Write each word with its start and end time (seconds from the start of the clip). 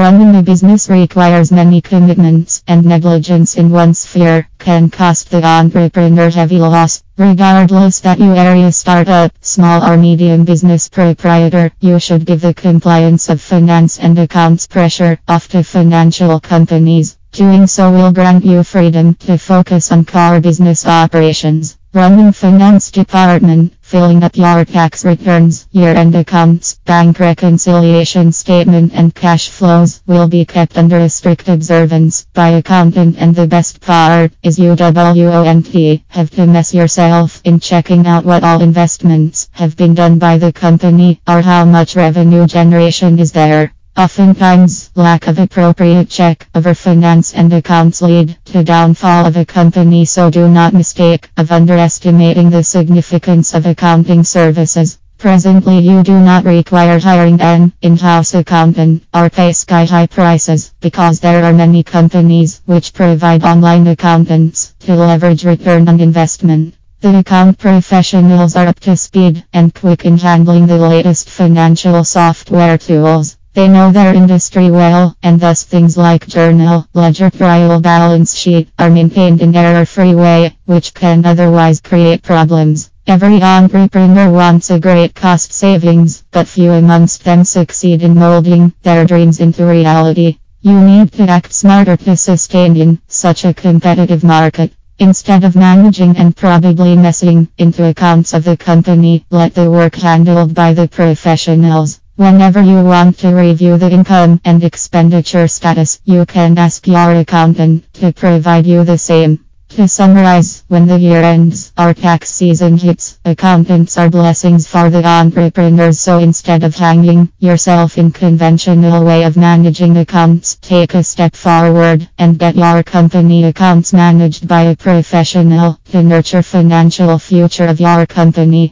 Running 0.00 0.34
a 0.34 0.42
business 0.42 0.88
requires 0.88 1.52
many 1.52 1.82
commitments, 1.82 2.62
and 2.66 2.86
negligence 2.86 3.58
in 3.58 3.68
one 3.68 3.92
sphere 3.92 4.48
can 4.58 4.88
cost 4.88 5.30
the 5.30 5.44
entrepreneur 5.44 6.30
heavy 6.30 6.58
loss. 6.58 7.02
Regardless 7.18 8.00
that 8.00 8.18
you 8.18 8.30
are 8.30 8.56
a 8.56 8.72
startup, 8.72 9.30
small 9.42 9.84
or 9.84 9.98
medium 9.98 10.44
business 10.44 10.88
proprietor, 10.88 11.70
you 11.80 11.98
should 11.98 12.24
give 12.24 12.40
the 12.40 12.54
compliance 12.54 13.28
of 13.28 13.42
finance 13.42 13.98
and 13.98 14.18
accounts 14.18 14.66
pressure 14.66 15.18
off 15.28 15.48
to 15.48 15.62
financial 15.62 16.40
companies. 16.40 17.18
Doing 17.32 17.66
so 17.66 17.92
will 17.92 18.10
grant 18.10 18.42
you 18.42 18.62
freedom 18.64 19.16
to 19.26 19.36
focus 19.36 19.92
on 19.92 20.06
core 20.06 20.40
business 20.40 20.86
operations. 20.86 21.76
Running 21.92 22.30
finance 22.30 22.92
department, 22.92 23.74
filling 23.80 24.22
up 24.22 24.36
your 24.36 24.64
tax 24.64 25.04
returns, 25.04 25.66
year-end 25.72 26.14
accounts, 26.14 26.74
bank 26.84 27.18
reconciliation 27.18 28.30
statement 28.30 28.92
and 28.94 29.12
cash 29.12 29.48
flows 29.48 30.00
will 30.06 30.28
be 30.28 30.44
kept 30.44 30.78
under 30.78 30.98
a 30.98 31.08
strict 31.08 31.48
observance 31.48 32.26
by 32.32 32.50
accountant 32.50 33.16
and 33.18 33.34
the 33.34 33.48
best 33.48 33.80
part 33.80 34.32
is 34.44 34.56
you 34.56 34.68
won't 34.68 35.66
have 36.10 36.30
to 36.30 36.46
mess 36.46 36.72
yourself 36.72 37.40
in 37.42 37.58
checking 37.58 38.06
out 38.06 38.24
what 38.24 38.44
all 38.44 38.62
investments 38.62 39.48
have 39.50 39.76
been 39.76 39.94
done 39.94 40.20
by 40.20 40.38
the 40.38 40.52
company 40.52 41.20
or 41.26 41.42
how 41.42 41.64
much 41.64 41.96
revenue 41.96 42.46
generation 42.46 43.18
is 43.18 43.32
there. 43.32 43.72
Oftentimes, 43.96 44.90
lack 44.94 45.26
of 45.26 45.38
appropriate 45.38 46.08
check 46.08 46.48
over 46.54 46.74
finance 46.74 47.34
and 47.34 47.52
accounts 47.52 48.00
lead 48.00 48.38
to 48.46 48.62
downfall 48.62 49.26
of 49.26 49.36
a 49.36 49.44
company 49.44 50.04
so 50.04 50.30
do 50.30 50.48
not 50.48 50.72
mistake 50.72 51.28
of 51.36 51.50
underestimating 51.50 52.50
the 52.50 52.62
significance 52.62 53.52
of 53.52 53.66
accounting 53.66 54.22
services. 54.24 54.98
Presently 55.18 55.80
you 55.80 56.02
do 56.02 56.18
not 56.18 56.44
require 56.44 56.98
hiring 56.98 57.42
an 57.42 57.74
in-house 57.82 58.32
accountant 58.32 59.02
or 59.12 59.28
pay 59.28 59.52
sky-high 59.52 60.06
prices 60.06 60.72
because 60.80 61.20
there 61.20 61.44
are 61.44 61.52
many 61.52 61.82
companies 61.82 62.62
which 62.64 62.94
provide 62.94 63.44
online 63.44 63.86
accountants 63.88 64.72
to 64.80 64.94
leverage 64.94 65.44
return 65.44 65.88
on 65.88 66.00
investment. 66.00 66.74
The 67.00 67.18
account 67.18 67.58
professionals 67.58 68.56
are 68.56 68.68
up 68.68 68.80
to 68.80 68.96
speed 68.96 69.44
and 69.52 69.74
quick 69.74 70.06
in 70.06 70.16
handling 70.16 70.66
the 70.66 70.78
latest 70.78 71.28
financial 71.28 72.02
software 72.04 72.78
tools. 72.78 73.36
They 73.52 73.66
know 73.66 73.90
their 73.90 74.14
industry 74.14 74.70
well, 74.70 75.16
and 75.24 75.40
thus 75.40 75.64
things 75.64 75.96
like 75.96 76.28
journal, 76.28 76.86
ledger, 76.94 77.30
trial 77.30 77.80
balance 77.80 78.36
sheet 78.36 78.68
are 78.78 78.90
maintained 78.90 79.42
in 79.42 79.56
error-free 79.56 80.14
way, 80.14 80.56
which 80.66 80.94
can 80.94 81.26
otherwise 81.26 81.80
create 81.80 82.22
problems. 82.22 82.92
Every 83.08 83.42
entrepreneur 83.42 84.30
wants 84.30 84.70
a 84.70 84.78
great 84.78 85.16
cost 85.16 85.52
savings, 85.52 86.22
but 86.30 86.46
few 86.46 86.70
amongst 86.70 87.24
them 87.24 87.42
succeed 87.42 88.04
in 88.04 88.14
molding 88.14 88.72
their 88.82 89.04
dreams 89.04 89.40
into 89.40 89.66
reality. 89.66 90.38
You 90.60 90.80
need 90.80 91.10
to 91.14 91.24
act 91.24 91.52
smarter 91.52 91.96
to 91.96 92.16
sustain 92.16 92.76
in 92.76 93.00
such 93.08 93.44
a 93.44 93.52
competitive 93.52 94.22
market. 94.22 94.72
Instead 95.00 95.42
of 95.42 95.56
managing 95.56 96.16
and 96.16 96.36
probably 96.36 96.94
messing 96.94 97.48
into 97.58 97.88
accounts 97.88 98.32
of 98.32 98.44
the 98.44 98.56
company, 98.56 99.24
let 99.30 99.54
the 99.54 99.68
work 99.68 99.96
handled 99.96 100.54
by 100.54 100.72
the 100.72 100.86
professionals. 100.86 101.99
Whenever 102.20 102.60
you 102.60 102.84
want 102.84 103.18
to 103.20 103.28
review 103.28 103.78
the 103.78 103.90
income 103.90 104.42
and 104.44 104.62
expenditure 104.62 105.48
status, 105.48 106.02
you 106.04 106.26
can 106.26 106.58
ask 106.58 106.86
your 106.86 107.12
accountant 107.12 107.90
to 107.94 108.12
provide 108.12 108.66
you 108.66 108.84
the 108.84 108.98
same. 108.98 109.42
To 109.70 109.88
summarize, 109.88 110.62
when 110.68 110.86
the 110.86 110.98
year 110.98 111.22
ends 111.22 111.72
or 111.78 111.94
tax 111.94 112.28
season 112.28 112.76
hits, 112.76 113.18
accountants 113.24 113.96
are 113.96 114.10
blessings 114.10 114.66
for 114.66 114.90
the 114.90 115.02
entrepreneurs. 115.02 115.98
So 115.98 116.18
instead 116.18 116.62
of 116.62 116.74
hanging 116.74 117.32
yourself 117.38 117.96
in 117.96 118.10
conventional 118.10 119.02
way 119.02 119.24
of 119.24 119.38
managing 119.38 119.96
accounts, 119.96 120.56
take 120.56 120.92
a 120.92 121.02
step 121.02 121.34
forward 121.34 122.06
and 122.18 122.38
get 122.38 122.54
your 122.54 122.82
company 122.82 123.44
accounts 123.44 123.94
managed 123.94 124.46
by 124.46 124.62
a 124.64 124.76
professional 124.76 125.78
to 125.92 126.02
nurture 126.02 126.42
financial 126.42 127.18
future 127.18 127.68
of 127.68 127.80
your 127.80 128.04
company. 128.04 128.68